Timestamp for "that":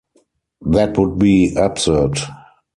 0.65-0.97